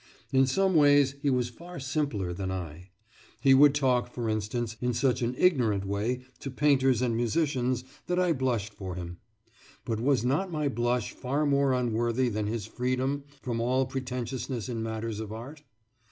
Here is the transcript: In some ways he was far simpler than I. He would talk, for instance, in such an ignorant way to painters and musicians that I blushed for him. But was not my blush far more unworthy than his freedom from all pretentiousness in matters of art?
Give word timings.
In 0.33 0.47
some 0.47 0.73
ways 0.73 1.13
he 1.21 1.29
was 1.29 1.49
far 1.49 1.79
simpler 1.79 2.33
than 2.33 2.49
I. 2.49 2.89
He 3.39 3.53
would 3.53 3.75
talk, 3.75 4.11
for 4.11 4.29
instance, 4.29 4.75
in 4.81 4.95
such 4.95 5.21
an 5.21 5.35
ignorant 5.37 5.85
way 5.85 6.23
to 6.39 6.49
painters 6.49 7.03
and 7.03 7.15
musicians 7.15 7.83
that 8.07 8.17
I 8.17 8.33
blushed 8.33 8.73
for 8.73 8.95
him. 8.95 9.19
But 9.85 9.99
was 10.01 10.25
not 10.25 10.51
my 10.51 10.69
blush 10.69 11.11
far 11.11 11.45
more 11.45 11.71
unworthy 11.73 12.29
than 12.29 12.47
his 12.47 12.65
freedom 12.65 13.25
from 13.43 13.59
all 13.61 13.85
pretentiousness 13.85 14.67
in 14.69 14.81
matters 14.81 15.19
of 15.19 15.31
art? 15.31 15.61